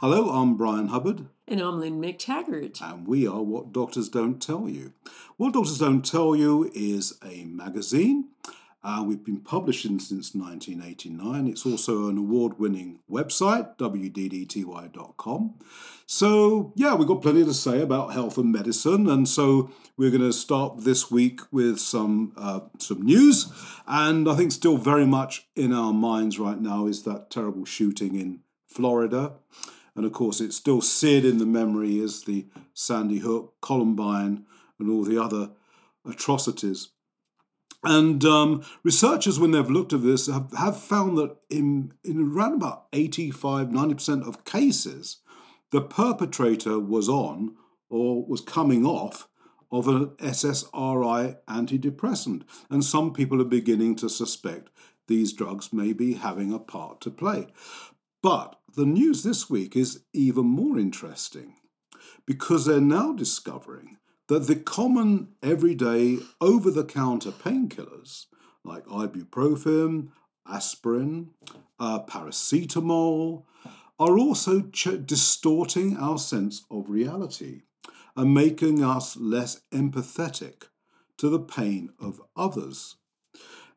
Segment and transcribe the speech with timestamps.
[0.00, 1.26] Hello, I'm Brian Hubbard.
[1.46, 2.80] And I'm Lynn McTaggart.
[2.80, 4.94] And we are What Doctors Don't Tell You.
[5.36, 8.30] What Doctors Don't Tell You is a magazine.
[8.82, 11.46] Uh, we've been publishing since 1989.
[11.46, 15.54] It's also an award winning website, wddty.com.
[16.06, 19.06] So, yeah, we've got plenty to say about health and medicine.
[19.06, 23.52] And so we're going to start this week with some, uh, some news.
[23.86, 28.18] And I think still very much in our minds right now is that terrible shooting
[28.18, 29.34] in Florida.
[30.00, 34.46] And of course, it's still seared in the memory as the Sandy Hook, Columbine,
[34.78, 35.50] and all the other
[36.08, 36.88] atrocities.
[37.84, 42.54] And um, researchers, when they've looked at this, have, have found that in, in around
[42.54, 45.18] about 85, 90% of cases,
[45.70, 47.56] the perpetrator was on
[47.90, 49.28] or was coming off
[49.70, 52.44] of an SSRI antidepressant.
[52.70, 54.70] And some people are beginning to suspect
[55.08, 57.48] these drugs may be having a part to play.
[58.22, 61.54] But the news this week is even more interesting
[62.26, 63.96] because they're now discovering
[64.28, 68.26] that the common everyday over the counter painkillers
[68.64, 70.08] like ibuprofen,
[70.46, 71.30] aspirin,
[71.78, 73.44] uh, paracetamol
[73.98, 77.62] are also ch- distorting our sense of reality
[78.16, 80.64] and making us less empathetic
[81.16, 82.96] to the pain of others.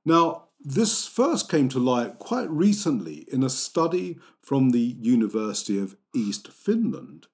[0.05, 5.97] Now, this first came to light quite recently in a study from the University of
[6.15, 7.27] East Finland,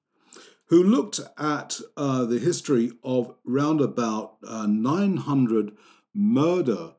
[0.66, 5.76] who looked at uh, the history of round about uh, 900
[6.14, 6.94] murder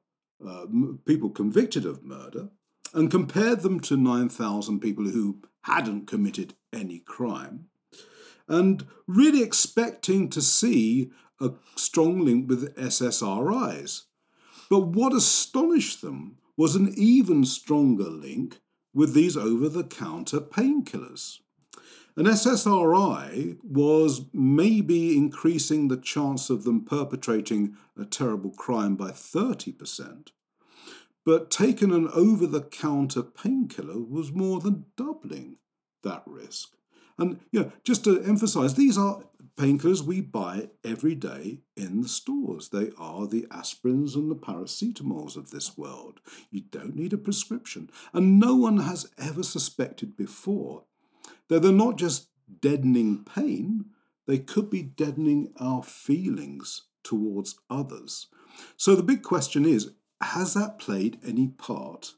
[0.46, 0.66] uh,
[1.04, 2.48] people convicted of murder
[2.94, 7.66] and compared them to 9,000 people who hadn't committed any crime,
[8.48, 14.04] and really expecting to see a strong link with SSRIs.
[14.70, 18.60] But what astonished them was an even stronger link
[18.94, 21.40] with these over the counter painkillers.
[22.16, 30.28] An SSRI was maybe increasing the chance of them perpetrating a terrible crime by 30%,
[31.24, 35.56] but taking an over the counter painkiller was more than doubling
[36.02, 36.70] that risk.
[37.18, 39.22] And you know, just to emphasize, these are
[39.60, 42.70] painkillers we buy every day in the stores.
[42.70, 46.20] They are the aspirins and the paracetamols of this world.
[46.50, 47.90] You don't need a prescription.
[48.14, 50.84] And no one has ever suspected before
[51.48, 52.28] that they're not just
[52.62, 53.84] deadening pain,
[54.26, 58.28] they could be deadening our feelings towards others.
[58.78, 59.90] So the big question is
[60.22, 62.14] has that played any part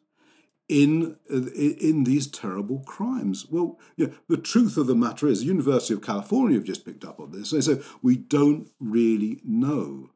[0.72, 1.50] in uh,
[1.90, 3.46] in these terrible crimes.
[3.50, 6.86] Well, you know, the truth of the matter is, the University of California have just
[6.86, 7.50] picked up on this.
[7.50, 10.10] They say we don't really know.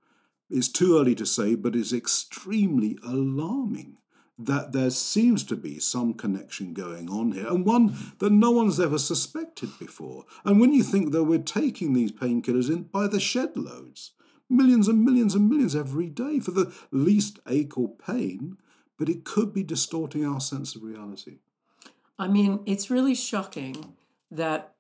[0.49, 3.99] It's too early to say, but it's extremely alarming
[4.39, 8.81] that there seems to be some connection going on here, and one that no one's
[8.81, 10.25] ever suspected before.
[10.45, 14.13] And when you think that we're taking these painkillers in by the shed loads,
[14.49, 18.57] millions and millions and millions every day for the least ache or pain,
[18.99, 21.39] but it could be distorting our sense of reality.
[22.19, 23.95] I mean, it's really shocking
[24.31, 24.75] that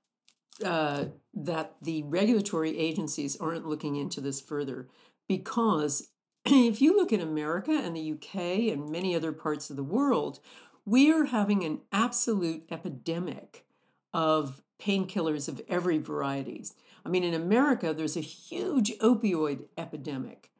[0.64, 4.88] uh, that the regulatory agencies aren't looking into this further
[5.28, 6.08] because
[6.46, 10.40] if you look at America and the UK and many other parts of the world,
[10.86, 13.66] we are having an absolute epidemic
[14.14, 16.64] of painkillers of every variety.
[17.04, 20.50] I mean, in America, there's a huge opioid epidemic.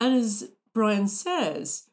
[0.00, 1.88] And as Brian says,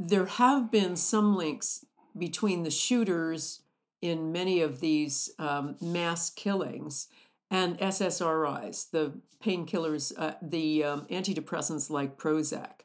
[0.00, 1.84] there have been some links
[2.16, 3.60] between the shooters
[4.00, 7.08] in many of these um, mass killings
[7.50, 12.80] and SSRIs, the painkillers, uh, the um, antidepressants like Prozac.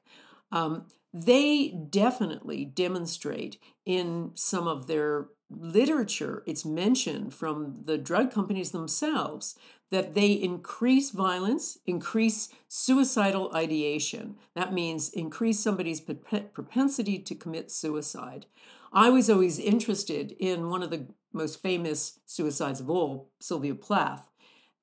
[0.52, 8.72] Um, they definitely demonstrate in some of their literature, it's mentioned from the drug companies
[8.72, 9.56] themselves
[9.92, 14.36] that they increase violence, increase suicidal ideation.
[14.56, 18.48] That means increase somebody's propensity to commit suicide.
[18.92, 24.30] I was always interested in one of the most famous suicides of all, Sylvia Plath,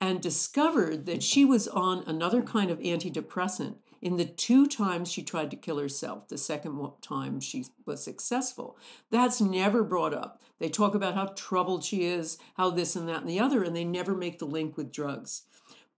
[0.00, 5.22] and discovered that she was on another kind of antidepressant in the two times she
[5.22, 8.76] tried to kill herself, the second time she was successful.
[9.10, 10.42] That's never brought up.
[10.58, 13.74] They talk about how troubled she is, how this and that and the other, and
[13.74, 15.42] they never make the link with drugs.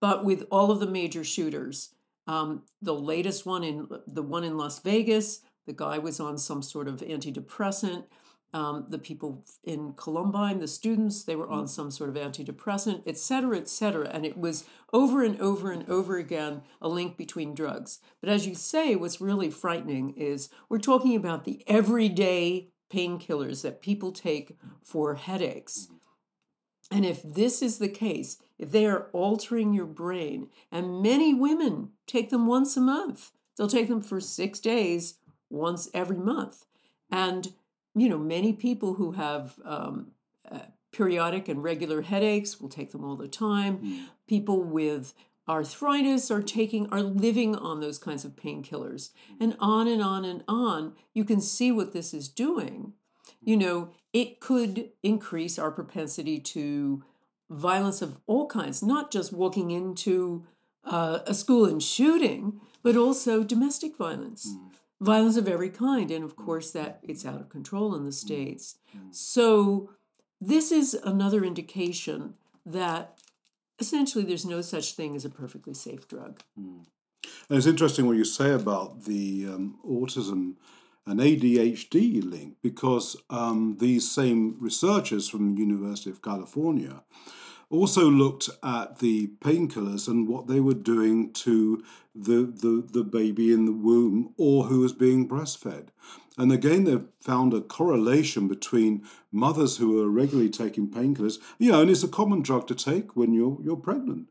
[0.00, 1.94] But with all of the major shooters,
[2.26, 6.62] um, the latest one in the one in Las Vegas, the guy was on some
[6.62, 8.04] sort of antidepressant.
[8.54, 11.68] Um, the people in Columbine, the students, they were on mm.
[11.68, 14.08] some sort of antidepressant, et cetera, et cetera.
[14.08, 17.98] And it was over and over and over again a link between drugs.
[18.20, 23.82] But as you say, what's really frightening is we're talking about the everyday painkillers that
[23.82, 25.88] people take for headaches.
[26.92, 31.90] And if this is the case, if they are altering your brain, and many women
[32.06, 35.18] take them once a month, they'll take them for six days,
[35.50, 36.66] once every month.
[37.10, 37.52] And,
[37.94, 40.08] you know, many people who have um,
[40.50, 40.60] uh,
[40.92, 43.78] periodic and regular headaches will take them all the time.
[43.78, 44.04] Mm.
[44.26, 45.14] People with
[45.48, 50.42] arthritis are taking are living on those kinds of painkillers and on and on and
[50.48, 52.94] on you can see what this is doing
[53.42, 57.04] you know it could increase our propensity to
[57.50, 60.46] violence of all kinds not just walking into
[60.84, 64.70] uh, a school and shooting but also domestic violence Mm.
[65.04, 68.76] Violence of every kind and of course that it's out of control in the states.
[69.10, 69.90] So
[70.40, 72.34] this is another indication
[72.66, 73.18] that
[73.78, 76.40] essentially there's no such thing as a perfectly safe drug.
[77.48, 80.54] And it's interesting what you say about the um, autism
[81.06, 87.02] and ADHD link because um, these same researchers from the University of California
[87.74, 91.82] also looked at the painkillers and what they were doing to
[92.14, 95.88] the, the, the baby in the womb or who was being breastfed.
[96.36, 101.82] And again, they've found a correlation between mothers who are regularly taking painkillers, you know,
[101.82, 104.28] and it's a common drug to take when you're, you're pregnant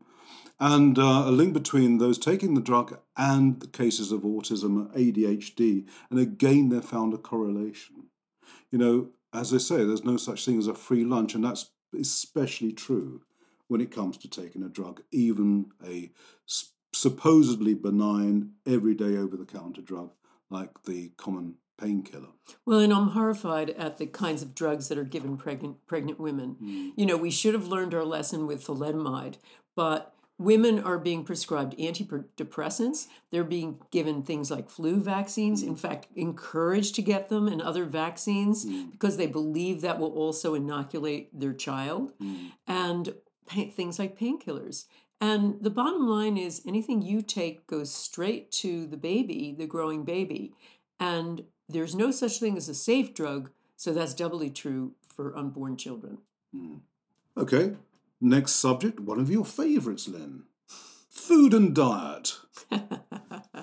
[0.60, 5.86] and uh, a link between those taking the drug and the cases of autism, ADHD,
[6.10, 8.04] and again they found a correlation.
[8.70, 11.70] You know, as I say, there's no such thing as a free lunch, and that's
[11.98, 13.22] especially true
[13.74, 16.08] when it comes to taking a drug, even a
[16.92, 20.12] supposedly benign, everyday over-the-counter drug
[20.48, 22.28] like the common painkiller.
[22.64, 26.54] well and i'm horrified at the kinds of drugs that are given pregnant pregnant women
[26.62, 26.92] Mm.
[26.96, 29.38] you know we should have learned our lesson with thalidomide
[29.74, 36.06] but women are being prescribed antidepressants they're being given things like flu vaccines in fact
[36.14, 38.92] encouraged to get them and other vaccines Mm.
[38.92, 42.52] because they believe that will also inoculate their child Mm.
[42.68, 43.14] and
[43.48, 44.86] things like painkillers.
[45.20, 50.04] And the bottom line is anything you take goes straight to the baby, the growing
[50.04, 50.52] baby.
[50.98, 55.76] And there's no such thing as a safe drug, so that's doubly true for unborn
[55.76, 56.18] children.
[56.54, 56.80] Mm.
[57.36, 57.76] Okay,
[58.20, 60.44] next subject, one of your favourites, Lynn.
[61.08, 62.38] Food and diet.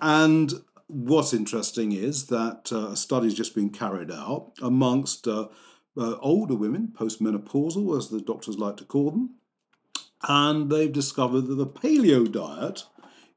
[0.01, 0.51] And
[0.87, 5.47] what's interesting is that uh, a study's just been carried out amongst uh,
[5.95, 9.35] uh, older women, postmenopausal, as the doctors like to call them,
[10.27, 12.83] and they've discovered that the paleo diet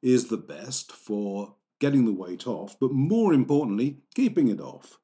[0.02, 4.98] is the best for getting the weight off, but more importantly, keeping it off.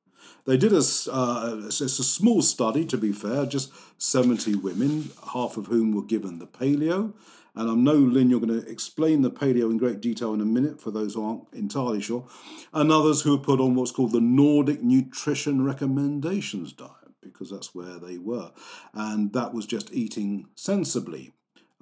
[0.45, 5.57] They did a, uh, it's a small study, to be fair, just 70 women, half
[5.57, 7.13] of whom were given the paleo.
[7.55, 10.47] And I know, Lynn, you're going to explain the paleo in great detail in a
[10.47, 12.27] minute for those who aren't entirely sure.
[12.73, 16.91] And others who were put on what's called the Nordic Nutrition Recommendations diet,
[17.23, 18.53] because that's where they were.
[18.95, 21.33] And that was just eating sensibly.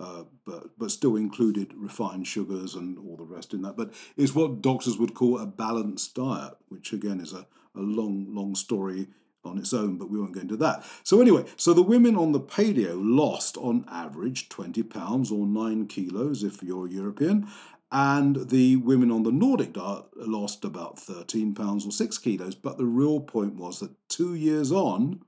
[0.01, 3.77] Uh, but but still included refined sugars and all the rest in that.
[3.77, 8.33] But it's what doctors would call a balanced diet, which again is a, a long,
[8.33, 9.09] long story
[9.45, 10.85] on its own, but we won't go into that.
[11.03, 15.87] So anyway, so the women on the paleo lost on average 20 pounds or 9
[15.87, 17.49] kilos if you're European,
[17.91, 22.55] and the women on the Nordic diet lost about 13 pounds or 6 kilos.
[22.55, 25.23] But the real point was that two years on,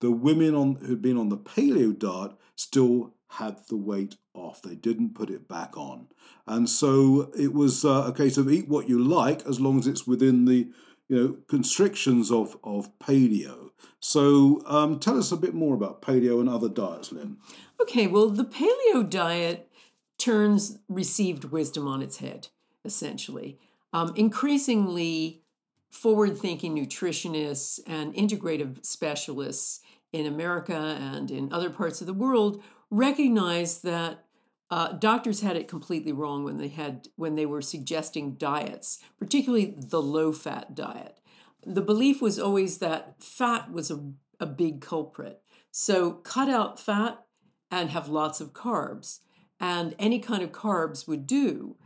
[0.00, 4.62] the women on who'd been on the paleo diet still had the weight off.
[4.62, 6.08] They didn't put it back on,
[6.46, 9.86] and so it was uh, a case of eat what you like as long as
[9.86, 10.70] it's within the
[11.08, 13.70] you know constrictions of of paleo.
[14.00, 17.38] So um, tell us a bit more about paleo and other diets, Lynn.
[17.80, 19.70] Okay, well, the paleo diet
[20.18, 22.48] turns received wisdom on its head,
[22.84, 23.58] essentially.
[23.92, 25.42] Um, increasingly,
[25.90, 29.80] forward thinking nutritionists and integrative specialists
[30.12, 34.24] in America and in other parts of the world recognize that
[34.70, 39.74] uh, doctors had it completely wrong when they had when they were suggesting diets, particularly
[39.76, 41.20] the low fat diet.
[41.64, 45.40] The belief was always that fat was a, a big culprit.
[45.70, 47.24] So cut out fat
[47.70, 49.20] and have lots of carbs,
[49.60, 51.76] and any kind of carbs would do.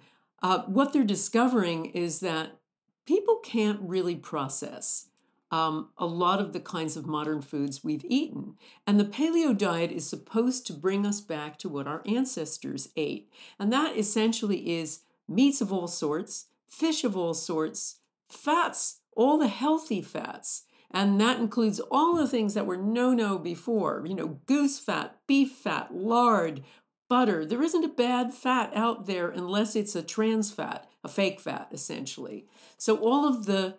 [0.43, 2.61] Uh, what they're discovering is that
[3.07, 5.10] people can't really process
[5.51, 8.55] um, a lot of the kinds of modern foods we've eaten.
[8.87, 13.33] And the paleo diet is supposed to bring us back to what our ancestors ate.
[13.59, 17.97] And that essentially is meats of all sorts, fish of all sorts,
[18.29, 20.65] fats, all the healthy fats.
[20.93, 25.19] And that includes all the things that were no no before, you know, goose fat,
[25.27, 26.63] beef fat, lard,
[27.09, 27.45] butter.
[27.45, 31.69] There isn't a bad fat out there unless it's a trans fat, a fake fat,
[31.71, 32.47] essentially.
[32.77, 33.77] So all of the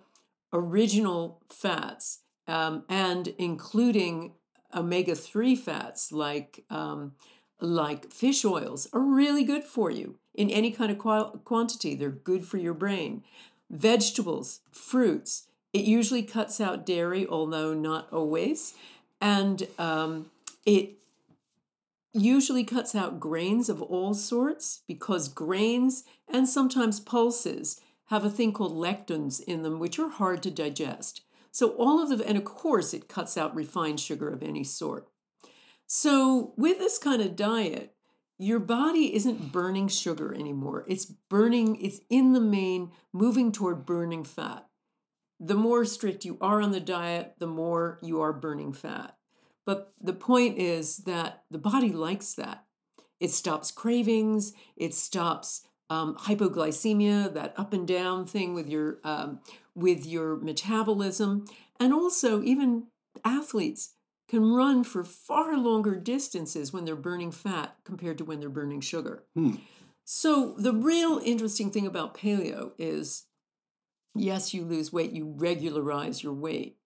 [0.54, 4.34] original fats um, and including
[4.74, 7.14] omega three fats like um,
[7.60, 11.96] like fish oils are really good for you in any kind of qu- quantity.
[11.96, 13.24] They're good for your brain.
[13.70, 15.48] Vegetables, fruits.
[15.72, 18.74] It usually cuts out dairy, although not always,
[19.22, 20.30] and um,
[20.66, 20.96] it
[22.14, 27.80] usually cuts out grains of all sorts because grains and sometimes pulses
[28.12, 31.22] have a thing called lectins in them, which are hard to digest.
[31.50, 35.08] So, all of the, and of course, it cuts out refined sugar of any sort.
[35.88, 37.96] So, with this kind of diet,
[38.38, 40.84] your body isn't burning sugar anymore.
[40.88, 44.68] It's burning, it's in the main moving toward burning fat.
[45.40, 49.16] The more strict you are on the diet, the more you are burning fat.
[49.66, 52.66] But the point is that the body likes that.
[53.22, 59.42] It stops cravings, it stops um, hypoglycemia, that up and down thing with your um,
[59.76, 61.46] with your metabolism,
[61.82, 62.88] and also even
[63.26, 63.96] athletes
[64.30, 68.80] can run for far longer distances when they're burning fat compared to when they're burning
[68.80, 69.26] sugar.
[69.36, 69.56] Hmm.
[70.06, 73.26] So the real interesting thing about paleo is,
[74.16, 76.78] yes, you lose weight, you regularize your weight,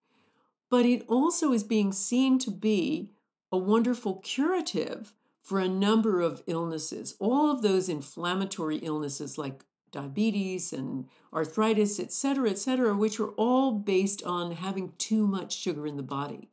[0.71, 3.11] but it also is being seen to be
[3.51, 5.13] a wonderful curative
[5.45, 12.11] for a number of illnesses, all of those inflammatory illnesses like diabetes and arthritis, et
[12.11, 16.49] cetera, et cetera, which are all based on having too much sugar in the body.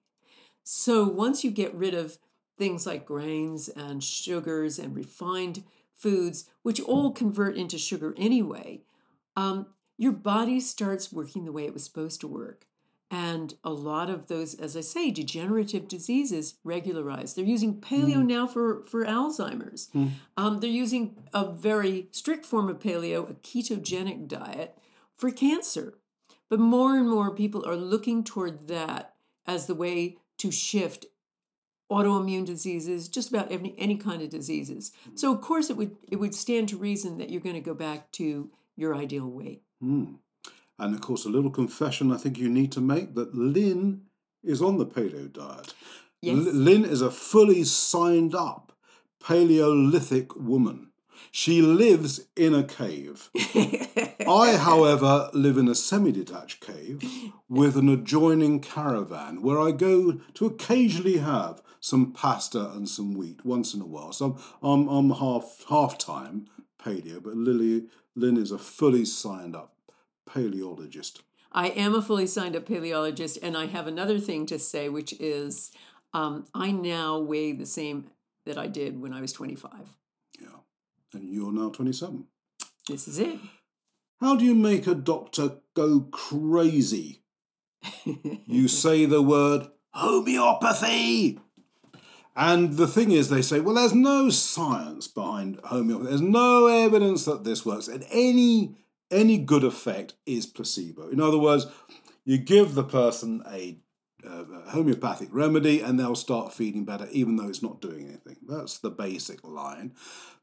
[0.63, 2.19] So once you get rid of
[2.59, 8.83] things like grains and sugars and refined foods, which all convert into sugar anyway,
[9.37, 12.67] um, your body starts working the way it was supposed to work.
[13.13, 17.35] And a lot of those, as I say, degenerative diseases regularize.
[17.35, 18.27] They're using paleo mm.
[18.27, 19.91] now for, for Alzheimer's.
[19.95, 20.13] Mm.
[20.39, 24.79] Um, they're using a very strict form of paleo, a ketogenic diet,
[25.15, 25.99] for cancer.
[26.49, 29.15] But more and more people are looking toward that
[29.47, 31.05] as the way to shift
[31.91, 34.91] autoimmune diseases, just about any, any kind of diseases.
[35.15, 37.75] So of course it would it would stand to reason that you're going to go
[37.75, 39.63] back to your ideal weight.
[39.85, 40.15] Mm.
[40.83, 44.03] And of course, a little confession I think you need to make that Lynn
[44.43, 45.75] is on the paleo diet.
[46.21, 46.37] Yes.
[46.37, 48.73] L- Lynn is a fully signed up
[49.23, 50.89] Paleolithic woman.
[51.31, 53.31] She lives in a cave.
[54.27, 57.01] I, however, live in a semi detached cave
[57.49, 63.45] with an adjoining caravan where I go to occasionally have some pasta and some wheat
[63.45, 64.13] once in a while.
[64.13, 67.87] So I'm, I'm, I'm half, half time paleo, but Lily,
[68.17, 69.72] Lynn is a fully signed up
[70.27, 71.23] paleologist.
[71.53, 75.13] I am a fully signed up paleologist, and I have another thing to say, which
[75.21, 75.71] is
[76.15, 78.11] um, I now weigh the same
[78.47, 79.73] that I did when I was 25.
[80.41, 80.49] Yeah.
[81.13, 82.25] And you're now 27.
[82.89, 83.39] This is it.
[84.21, 87.23] How do you make a doctor go crazy?
[88.05, 91.39] you say the word homeopathy.
[92.35, 96.09] And the thing is, they say, well, there's no science behind homeopathy.
[96.09, 97.89] There's no evidence that this works.
[97.89, 98.77] And any
[99.13, 101.09] any good effect is placebo.
[101.09, 101.67] In other words,
[102.25, 103.79] you give the person a,
[104.27, 108.37] uh, homeopathic remedy and they'll start feeling better even though it's not doing anything.
[108.47, 109.95] That's the basic line.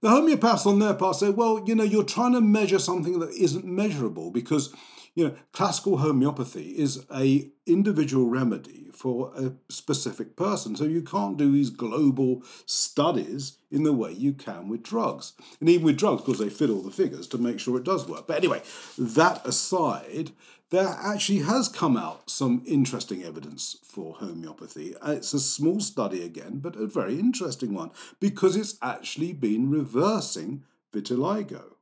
[0.01, 3.31] The homeopaths on their part say, well, you know, you're trying to measure something that
[3.31, 4.73] isn't measurable because
[5.15, 10.75] you know, classical homeopathy is a individual remedy for a specific person.
[10.75, 15.33] So you can't do these global studies in the way you can with drugs.
[15.59, 18.07] And even with drugs, because they fit all the figures to make sure it does
[18.07, 18.27] work.
[18.27, 18.61] But anyway,
[18.97, 20.31] that aside,
[20.69, 24.95] there actually has come out some interesting evidence for homeopathy.
[24.97, 29.69] Uh, it's a small study again, but a very interesting one because it's actually been
[29.71, 30.63] reversing
[30.93, 31.73] vitiligo.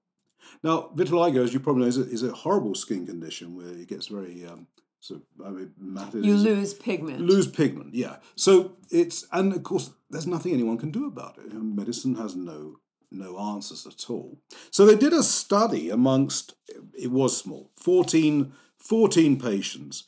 [0.64, 3.88] Now, vitiligo, as you probably know, is a, is a horrible skin condition where it
[3.88, 4.68] gets very um,
[5.00, 6.26] sort of I mean, matted.
[6.26, 7.22] You lose pigment.
[7.22, 8.18] Lose pigment, yeah.
[8.36, 11.54] So it's and of course there's nothing anyone can do about it.
[11.54, 12.80] medicine has no
[13.12, 14.40] no answers at all.
[14.72, 16.56] So they did a study amongst
[16.94, 20.04] it was small 14, 14 patients,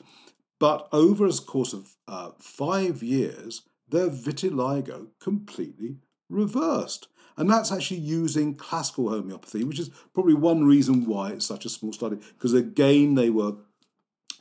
[0.60, 5.98] but over a course of uh, five years, their vitiligo completely
[6.30, 7.08] reversed.
[7.40, 11.70] And that's actually using classical homeopathy, which is probably one reason why it's such a
[11.70, 13.54] small study, because again, they were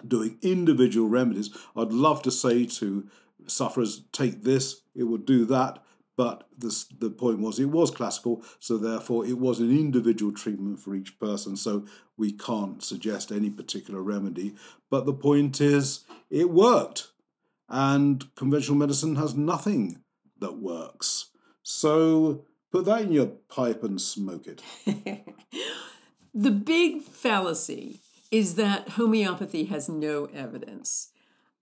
[0.06, 1.48] doing individual remedies.
[1.76, 3.08] I'd love to say to
[3.46, 5.82] sufferers, take this, it will do that.
[6.16, 10.80] But this, the point was, it was classical, so therefore it was an individual treatment
[10.80, 11.56] for each person.
[11.56, 11.86] So
[12.16, 14.56] we can't suggest any particular remedy.
[14.90, 16.00] But the point is,
[16.30, 17.12] it worked.
[17.68, 20.02] And conventional medicine has nothing
[20.40, 21.30] that works.
[21.62, 24.62] So Put that in your pipe and smoke it.
[26.34, 31.10] the big fallacy is that homeopathy has no evidence.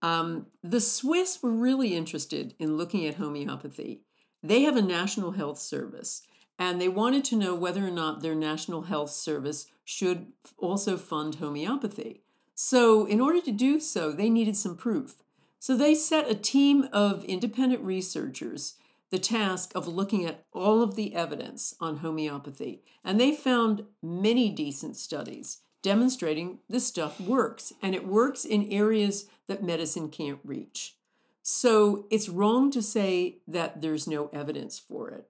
[0.03, 4.03] Um, the Swiss were really interested in looking at homeopathy.
[4.43, 6.23] They have a national health service,
[6.59, 10.27] and they wanted to know whether or not their national health service should
[10.59, 12.23] also fund homeopathy.
[12.55, 15.17] So, in order to do so, they needed some proof.
[15.59, 18.75] So, they set a team of independent researchers
[19.11, 24.51] the task of looking at all of the evidence on homeopathy, and they found many
[24.51, 30.97] decent studies demonstrating this stuff works, and it works in areas that medicine can't reach.
[31.43, 35.29] So it's wrong to say that there's no evidence for it.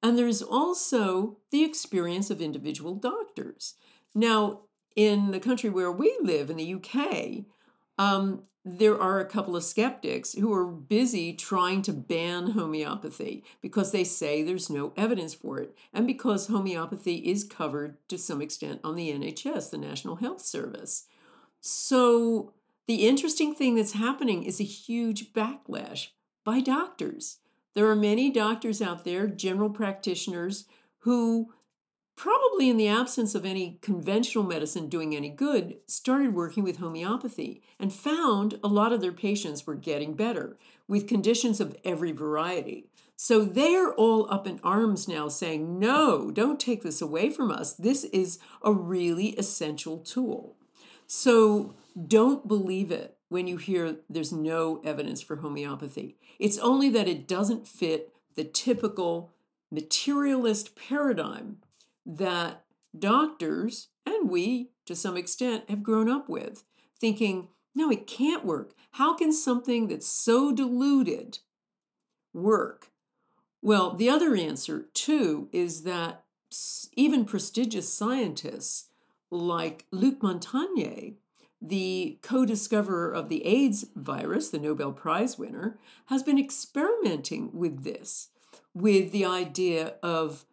[0.00, 3.74] And there's also the experience of individual doctors.
[4.14, 4.60] Now,
[4.94, 7.46] in the country where we live, in the UK,
[7.98, 13.92] um, there are a couple of skeptics who are busy trying to ban homeopathy because
[13.92, 18.80] they say there's no evidence for it, and because homeopathy is covered to some extent
[18.82, 21.06] on the NHS, the National Health Service.
[21.60, 22.54] So,
[22.88, 26.08] the interesting thing that's happening is a huge backlash
[26.42, 27.38] by doctors.
[27.74, 30.64] There are many doctors out there, general practitioners,
[31.00, 31.52] who
[32.16, 37.62] probably in the absence of any conventional medicine doing any good, started working with homeopathy
[37.78, 40.56] and found a lot of their patients were getting better
[40.88, 42.88] with conditions of every variety.
[43.16, 47.72] So they're all up in arms now saying, no, don't take this away from us.
[47.74, 50.56] This is a really essential tool.
[51.06, 51.74] So
[52.06, 56.16] don't believe it when you hear there's no evidence for homeopathy.
[56.38, 59.32] It's only that it doesn't fit the typical
[59.70, 61.58] materialist paradigm
[62.06, 62.64] that
[62.96, 66.64] doctors and we, to some extent, have grown up with,
[66.98, 68.72] thinking, no, it can't work.
[68.92, 71.40] How can something that's so diluted
[72.32, 72.90] work?
[73.60, 76.24] Well, the other answer, too, is that
[76.94, 78.88] even prestigious scientists
[79.30, 81.14] like Luc Montagnier,
[81.60, 87.82] the co discoverer of the AIDS virus, the Nobel Prize winner, has been experimenting with
[87.82, 88.28] this,
[88.72, 90.46] with the idea of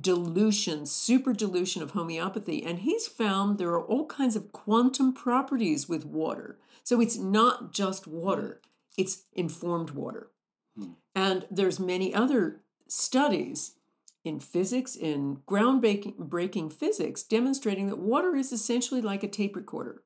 [0.00, 2.62] dilution, super dilution of homeopathy.
[2.62, 6.58] And he's found there are all kinds of quantum properties with water.
[6.82, 8.60] So it's not just water,
[8.96, 10.30] it's informed water.
[10.76, 10.92] Hmm.
[11.14, 13.76] And there's many other studies
[14.24, 20.02] in physics, in groundbreaking breaking physics, demonstrating that water is essentially like a tape recorder.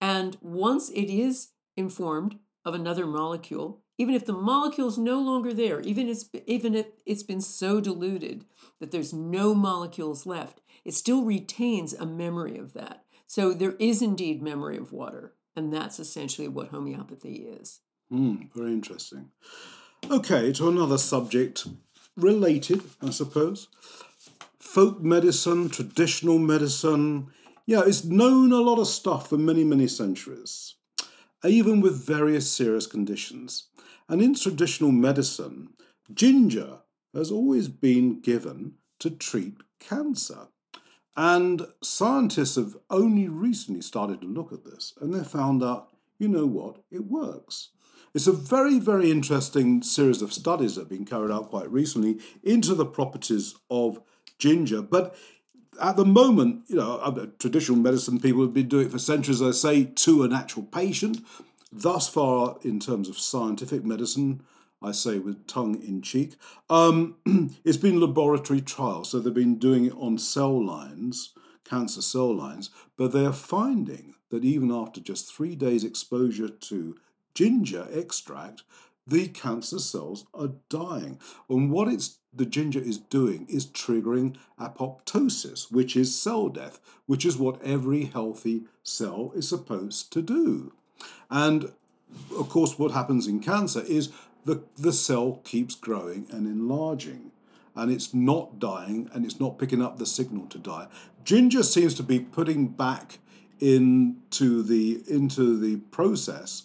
[0.00, 5.52] And once it is informed of another molecule, even if the molecule is no longer
[5.52, 8.44] there, even if, even if it's been so diluted
[8.80, 13.04] that there's no molecules left, it still retains a memory of that.
[13.26, 17.80] So there is indeed memory of water, and that's essentially what homeopathy is.
[18.12, 19.30] Mm, very interesting.
[20.10, 21.66] Okay, to another subject
[22.16, 23.68] related, I suppose.
[24.58, 27.28] Folk medicine, traditional medicine.
[27.66, 30.74] Yeah, it's known a lot of stuff for many, many centuries,
[31.44, 33.68] even with various serious conditions.
[34.12, 35.70] And in traditional medicine,
[36.12, 36.80] ginger
[37.14, 40.48] has always been given to treat cancer.
[41.16, 46.28] And scientists have only recently started to look at this and they found out, you
[46.28, 47.70] know what, it works.
[48.12, 52.18] It's a very, very interesting series of studies that have been carried out quite recently
[52.42, 53.98] into the properties of
[54.38, 54.82] ginger.
[54.82, 55.16] But
[55.80, 59.40] at the moment, you know, uh, traditional medicine people have been doing it for centuries,
[59.40, 61.24] I say, to an actual patient.
[61.72, 64.42] Thus far, in terms of scientific medicine,
[64.82, 66.34] I say with tongue in cheek,
[66.68, 67.16] um,
[67.64, 69.10] it's been laboratory trials.
[69.10, 71.32] So they've been doing it on cell lines,
[71.64, 76.96] cancer cell lines, but they're finding that even after just three days exposure to
[77.34, 78.64] ginger extract,
[79.06, 81.18] the cancer cells are dying.
[81.48, 87.24] And what it's the ginger is doing is triggering apoptosis, which is cell death, which
[87.24, 90.72] is what every healthy cell is supposed to do.
[91.30, 91.72] And
[92.36, 94.10] of course, what happens in cancer is
[94.44, 97.32] the, the cell keeps growing and enlarging
[97.74, 100.88] and it's not dying and it's not picking up the signal to die.
[101.24, 103.18] Ginger seems to be putting back
[103.60, 106.64] into the into the process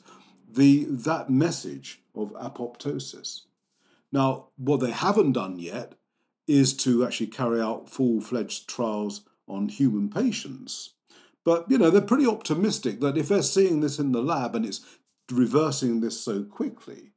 [0.49, 3.41] the that message of apoptosis.
[4.11, 5.93] Now, what they haven't done yet
[6.47, 10.93] is to actually carry out full-fledged trials on human patients.
[11.47, 14.65] But you know, they're pretty optimistic that if they're seeing this in the lab and
[14.65, 14.81] it's
[15.31, 17.13] reversing this so quickly,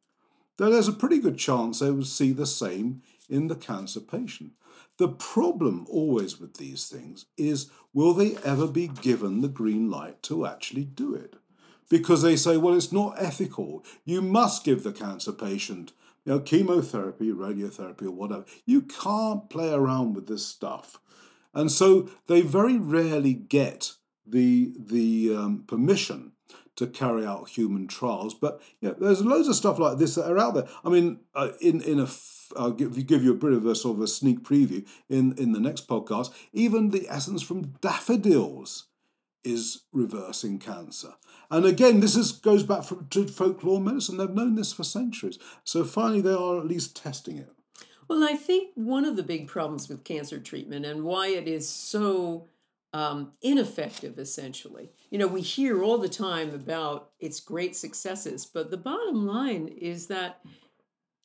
[0.57, 4.53] then there's a pretty good chance they will see the same in the cancer patient.
[4.99, 10.23] The problem always with these things is will they ever be given the green light
[10.23, 11.35] to actually do it?
[11.89, 13.85] Because they say, well, it's not ethical.
[14.05, 15.93] You must give the cancer patient
[16.25, 18.45] you know, chemotherapy, radiotherapy, or whatever.
[18.65, 21.01] You can't play around with this stuff.
[21.53, 23.95] And so they very rarely get
[24.27, 26.33] the, the um, permission
[26.77, 28.35] to carry out human trials.
[28.35, 30.69] But you know, there's loads of stuff like this that are out there.
[30.85, 33.75] I mean, uh, in in a f- I'll give, give you a bit of a
[33.75, 36.33] sort of a sneak preview in in the next podcast.
[36.53, 38.87] Even the essence from daffodils
[39.45, 41.15] is reversing cancer.
[41.51, 44.17] And again, this is goes back from, to folklore medicine.
[44.17, 45.39] They've known this for centuries.
[45.65, 47.51] So finally, they are at least testing it.
[48.09, 51.69] Well, I think one of the big problems with cancer treatment and why it is
[51.69, 52.49] so
[52.93, 54.91] um, ineffective, essentially.
[55.11, 59.69] You know, we hear all the time about its great successes, but the bottom line
[59.69, 60.41] is that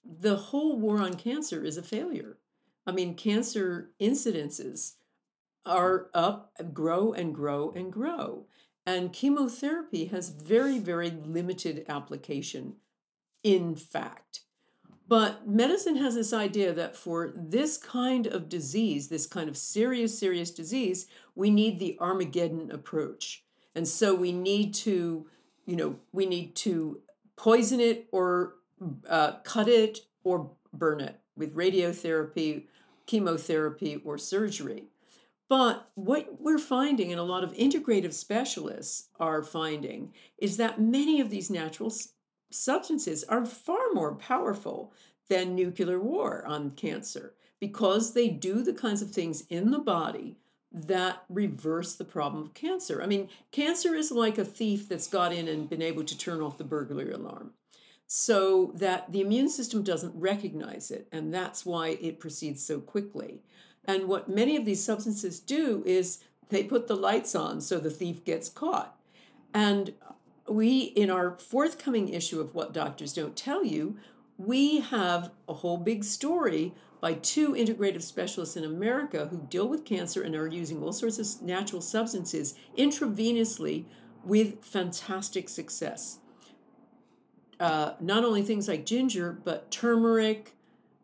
[0.03, 2.37] the whole war on cancer is a failure.
[2.85, 4.93] I mean, cancer incidences
[5.65, 8.45] are up, grow and grow and grow.
[8.85, 12.75] And chemotherapy has very, very limited application,
[13.43, 14.41] in fact.
[15.07, 20.17] But medicine has this idea that for this kind of disease, this kind of serious,
[20.17, 23.43] serious disease, we need the Armageddon approach.
[23.75, 25.27] And so we need to,
[25.65, 27.01] you know, we need to
[27.35, 28.55] poison it or
[29.07, 32.63] uh, cut it or burn it with radiotherapy,
[33.05, 34.85] chemotherapy, or surgery.
[35.47, 41.21] But what we're finding, and a lot of integrative specialists are finding, is that many
[41.21, 41.93] of these natural
[42.55, 44.93] substances are far more powerful
[45.27, 50.37] than nuclear war on cancer because they do the kinds of things in the body
[50.71, 53.01] that reverse the problem of cancer.
[53.01, 56.41] I mean, cancer is like a thief that's got in and been able to turn
[56.41, 57.53] off the burglary alarm
[58.07, 63.41] so that the immune system doesn't recognize it, and that's why it proceeds so quickly.
[63.85, 67.89] And what many of these substances do is they put the lights on so the
[67.89, 68.99] thief gets caught.
[69.53, 69.93] And
[70.47, 73.97] we, in our forthcoming issue of What Doctors Don't Tell You,
[74.37, 79.85] we have a whole big story by two integrative specialists in America who deal with
[79.85, 83.85] cancer and are using all sorts of natural substances intravenously
[84.23, 86.19] with fantastic success.
[87.59, 90.55] Uh, not only things like ginger, but turmeric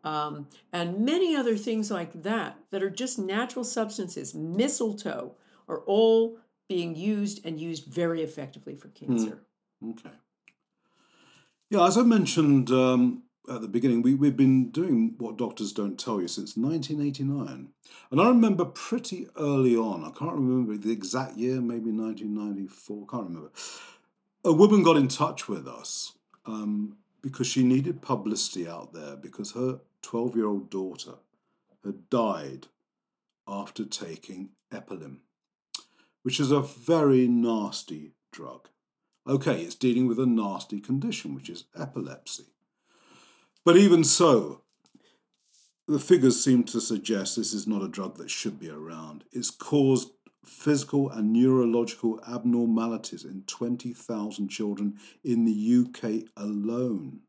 [0.04, 5.36] um, and many other things like that, that are just natural substances, mistletoe,
[5.68, 6.38] are all
[6.72, 9.42] being used and used very effectively for cancer.
[9.84, 9.90] Mm.
[9.90, 10.16] Okay.
[11.68, 15.98] Yeah, as I mentioned um, at the beginning, we, we've been doing what doctors don't
[15.98, 17.68] tell you since 1989.
[18.10, 23.24] And I remember pretty early on, I can't remember the exact year, maybe 1994, can't
[23.24, 23.50] remember.
[24.44, 26.12] A woman got in touch with us
[26.46, 31.14] um, because she needed publicity out there because her 12 year old daughter
[31.84, 32.68] had died
[33.46, 35.18] after taking Epilim,
[36.22, 38.68] which is a very nasty drug.
[39.26, 42.46] Okay, it's dealing with a nasty condition, which is epilepsy.
[43.64, 44.62] But even so,
[45.86, 49.24] the figures seem to suggest this is not a drug that should be around.
[49.30, 50.10] It's caused
[50.44, 57.20] physical and neurological abnormalities in 20,000 children in the UK alone.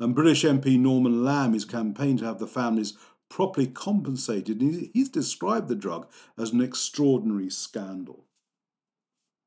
[0.00, 2.94] And British MP Norman Lamb is campaigning to have the families
[3.28, 4.60] properly compensated.
[4.92, 8.24] He's described the drug as an extraordinary scandal.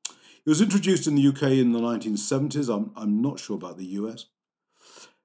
[0.08, 2.74] It was introduced in the UK in the 1970s.
[2.74, 4.26] I'm, I'm not sure about the US.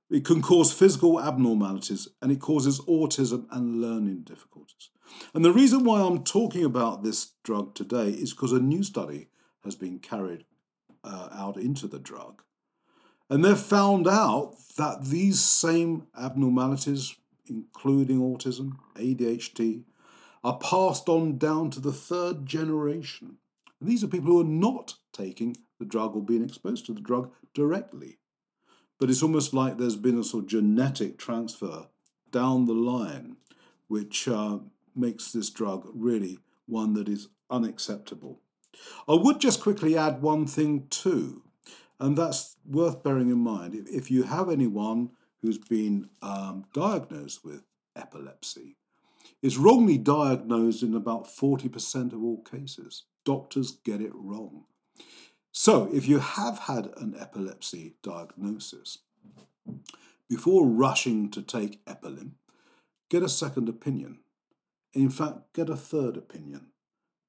[0.10, 4.90] It can cause physical abnormalities and it causes autism and learning difficulties.
[5.34, 9.30] And the reason why I'm talking about this drug today is because a new study
[9.64, 10.46] has been carried
[11.04, 12.44] uh, out into the drug.
[13.30, 17.16] And they've found out that these same abnormalities,
[17.48, 19.84] including autism, ADHD,
[20.44, 23.38] are passed on down to the third generation.
[23.80, 27.02] And these are people who are not taking the drug or being exposed to the
[27.02, 28.18] drug directly.
[29.00, 31.88] But it's almost like there's been a sort of genetic transfer
[32.32, 33.38] down the line,
[33.88, 34.60] which uh,
[34.96, 38.40] makes this drug really one that is unacceptable.
[39.08, 41.44] I would just quickly add one thing too,
[42.00, 43.76] and that's worth bearing in mind.
[43.90, 45.12] If you have anyone
[45.44, 47.64] who's been um, diagnosed with
[47.96, 48.78] epilepsy,
[49.42, 53.04] it's wrongly diagnosed in about 40% of all cases.
[53.26, 54.64] Doctors get it wrong.
[55.52, 59.00] So, if you have had an epilepsy diagnosis,
[60.30, 62.32] before rushing to take Epilim,
[63.10, 64.20] get a second opinion.
[64.94, 66.68] In fact, get a third opinion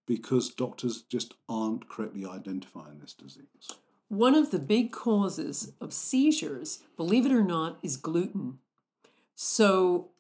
[0.07, 3.71] because doctors just aren't correctly identifying this disease.
[4.15, 8.61] One of the big causes of seizures, believe it or not, is gluten.
[9.35, 10.11] So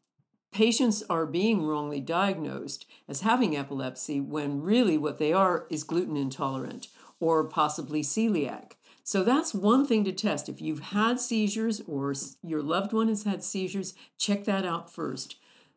[0.50, 6.16] patients are being wrongly diagnosed as having epilepsy when really what they are is gluten
[6.16, 6.88] intolerant
[7.20, 8.72] or possibly celiac.
[9.04, 10.48] So that's one thing to test.
[10.48, 15.36] If you've had seizures or your loved one has had seizures, check that out first.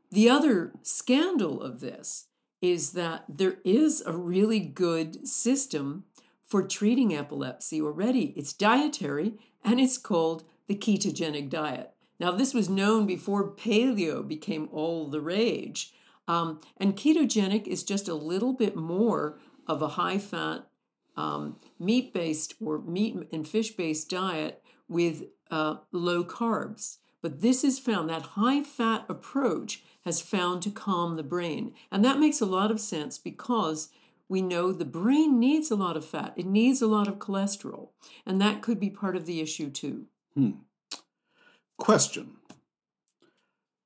[0.10, 2.30] The other scandal of this
[2.64, 6.06] is that there is a really good system
[6.48, 8.34] for treating epilepsy already.
[8.38, 9.34] It's dietary
[9.64, 11.92] and it's called the ketogenic diet.
[12.20, 15.94] Now, this was known before paleo became all the rage.
[16.28, 20.68] Um, and ketogenic is just a little bit more of a high fat,
[21.16, 26.98] um, meat based or meat and fish based diet with uh, low carbs.
[27.22, 31.74] But this is found, that high fat approach has found to calm the brain.
[31.92, 33.90] And that makes a lot of sense because
[34.30, 37.90] we know the brain needs a lot of fat, it needs a lot of cholesterol.
[38.26, 40.08] And that could be part of the issue too.
[40.34, 40.52] Hmm.
[41.78, 42.38] Question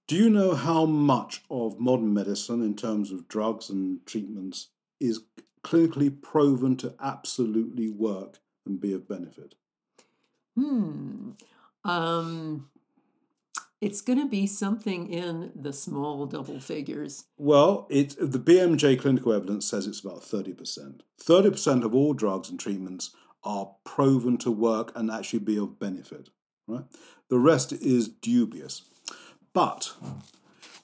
[0.08, 5.22] Do you know how much of modern medicine, in terms of drugs and treatments, is
[5.64, 9.56] clinically proven to absolutely work and be of benefit?
[10.56, 11.32] Hmm.
[11.84, 12.70] Um,
[13.82, 17.26] it's going to be something in the small double figures.
[17.38, 21.02] Well, it the BMJ clinical evidence says it's about 30%.
[21.20, 26.30] 30% of all drugs and treatments are proven to work and actually be of benefit,
[26.68, 26.86] right?
[27.30, 28.84] The rest is dubious.
[29.52, 29.94] But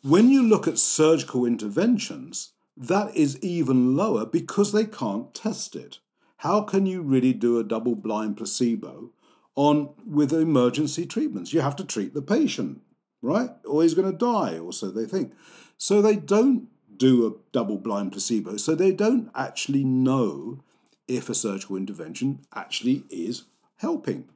[0.01, 5.99] when you look at surgical interventions, that is even lower because they can't test it.
[6.37, 9.11] How can you really do a double blind placebo
[9.55, 11.53] on with emergency treatments?
[11.53, 12.81] You have to treat the patient,
[13.27, 13.51] right?
[13.65, 15.33] Or he's going to die, or so they think.
[15.77, 18.57] So they don't do a double blind placebo.
[18.57, 20.63] So they don't actually know
[21.07, 23.43] if a surgical intervention actually is
[23.77, 24.29] helping.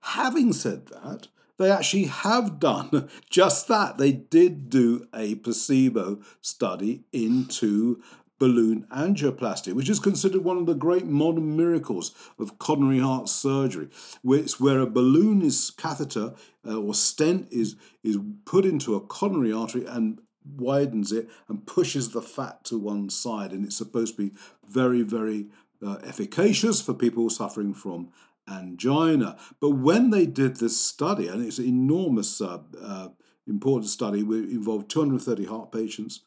[0.00, 3.98] Having said that, they actually have done just that.
[3.98, 8.02] They did do a placebo study into
[8.38, 13.88] balloon angioplasty, which is considered one of the great modern miracles of coronary heart surgery,
[14.24, 16.34] It's where a balloon is catheter
[16.66, 22.10] uh, or stent is, is put into a coronary artery and widens it and pushes
[22.10, 23.52] the fat to one side.
[23.52, 24.36] And it's supposed to be
[24.68, 25.46] very, very
[25.84, 28.08] uh, efficacious for people suffering from
[28.48, 29.36] angina.
[29.60, 33.08] But when they did this study, and it's an enormous, uh, uh,
[33.46, 36.20] important study, it involved 230 heart patients,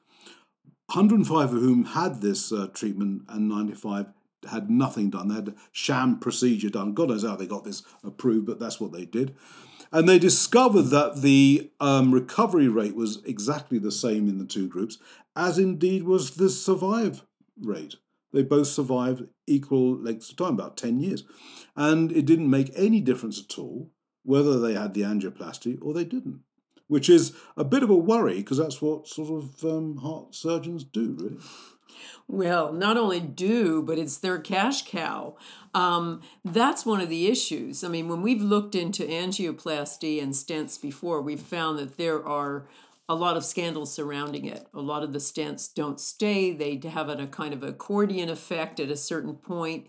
[0.88, 4.08] 105 of whom had this uh, treatment, and 95
[4.50, 5.28] had nothing done.
[5.28, 6.94] They had a sham procedure done.
[6.94, 9.36] God knows how they got this approved, but that's what they did.
[9.92, 14.68] And they discovered that the um, recovery rate was exactly the same in the two
[14.68, 14.98] groups,
[15.36, 17.24] as indeed was the survive
[17.60, 17.96] rate.
[18.34, 21.24] They both survived equal lengths of time, about 10 years.
[21.76, 23.92] And it didn't make any difference at all
[24.24, 26.42] whether they had the angioplasty or they didn't,
[26.88, 30.84] which is a bit of a worry because that's what sort of um, heart surgeons
[30.84, 31.38] do, really.
[32.28, 35.36] Well, not only do, but it's their cash cow.
[35.74, 37.84] Um, that's one of the issues.
[37.84, 42.68] I mean, when we've looked into angioplasty and stents before, we've found that there are
[43.08, 44.68] a lot of scandals surrounding it.
[44.74, 48.80] A lot of the stents don't stay, they have a, a kind of accordion effect
[48.80, 49.86] at a certain point,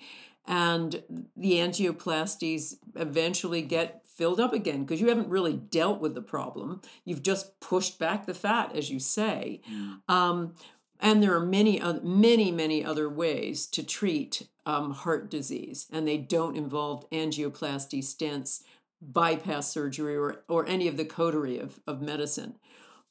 [0.47, 1.03] and
[1.37, 6.81] the angioplasties eventually get filled up again because you haven't really dealt with the problem.
[7.05, 9.61] You've just pushed back the fat, as you say.
[9.71, 10.01] Mm.
[10.09, 10.55] Um,
[10.99, 16.17] and there are many, many, many other ways to treat um, heart disease, and they
[16.17, 18.63] don't involve angioplasty, stents,
[19.03, 22.55] bypass surgery, or, or any of the coterie of, of medicine.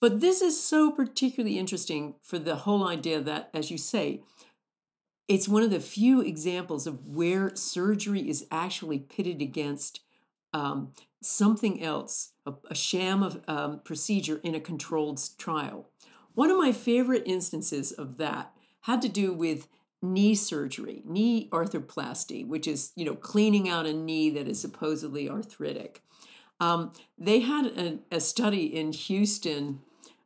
[0.02, 4.24] But this is so particularly interesting for the whole idea that, as you say,
[5.28, 10.02] it's one of the few examples of where surgery is actually pitted against
[10.56, 15.90] um, something else, a, a sham of um, procedure in a controlled trial.
[16.34, 19.68] One of my favorite instances of that had to do with
[20.02, 25.30] knee surgery, knee arthroplasty, which is you know cleaning out a knee that is supposedly
[25.30, 26.02] arthritic.
[26.62, 29.82] Um, they had a, a, study in Houston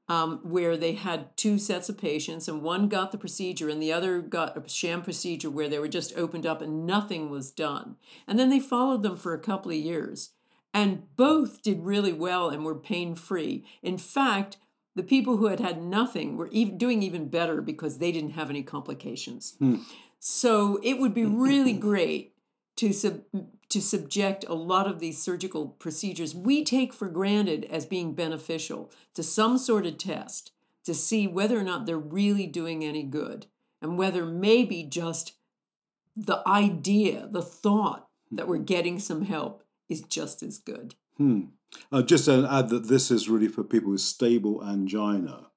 [0.10, 3.94] um, where they had two sets of patients, and one got the procedure, and the
[3.94, 7.96] other got a sham procedure where they were just opened up and nothing was done.
[8.28, 10.32] And then they followed them for a couple of years,
[10.74, 13.64] and both did really well and were pain free.
[13.84, 14.58] In fact,
[14.96, 18.50] the people who had had nothing were even doing even better because they didn't have
[18.50, 19.56] any complications.
[19.60, 19.78] Hmm.
[20.20, 22.34] So it would be really great
[22.78, 23.22] to sub,
[23.70, 28.92] to subject a lot of these surgical procedures we take for granted as being beneficial
[29.14, 30.52] to some sort of test
[30.84, 33.46] to see whether or not they're really doing any good
[33.82, 35.34] and whether maybe just
[36.16, 40.96] the idea, the thought that we're getting some help is just as good.
[41.18, 41.42] Hmm.
[41.92, 45.48] Uh, just to add that this is really for people with stable angina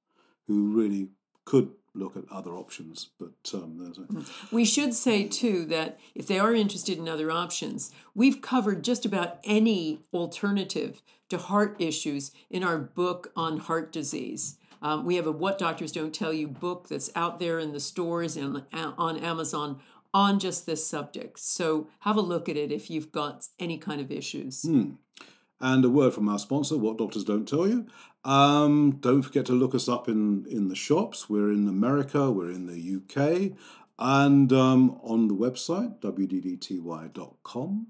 [0.46, 1.08] who really
[1.44, 3.10] could look at other options.
[3.18, 4.52] But um, mm.
[4.52, 9.04] we should say too that if they are interested in other options, we've covered just
[9.04, 14.58] about any alternative to heart issues in our book on heart disease.
[14.82, 17.80] Um, we have a What Doctors Don't Tell You book that's out there in the
[17.80, 19.80] stores and on Amazon
[20.12, 21.38] on just this subject.
[21.38, 24.62] So have a look at it if you've got any kind of issues.
[24.62, 24.92] Hmm.
[25.60, 27.86] And a word from our sponsor, What Doctors Don't Tell You.
[28.24, 31.28] Um, don't forget to look us up in, in the shops.
[31.28, 33.58] We're in America, we're in the UK,
[33.98, 37.86] and um, on the website, wddty.com.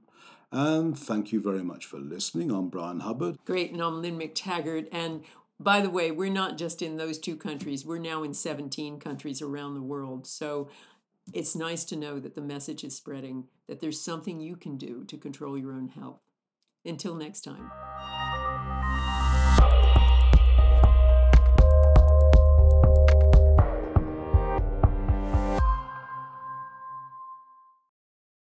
[0.50, 2.50] And thank you very much for listening.
[2.50, 3.38] I'm Bryan Hubbard.
[3.46, 4.88] Great, and I'm Lynne McTaggart.
[4.92, 5.24] And
[5.58, 9.40] by the way, we're not just in those two countries, we're now in 17 countries
[9.40, 10.26] around the world.
[10.26, 10.68] So
[11.32, 15.04] it's nice to know that the message is spreading, that there's something you can do
[15.04, 16.20] to control your own health.
[16.84, 17.70] Until next time.